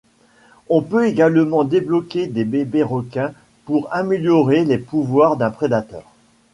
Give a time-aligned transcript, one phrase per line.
[0.69, 3.33] On peut également débloquer des bébés requins
[3.65, 6.11] pour améliorer les pouvoirs d'un prédateur.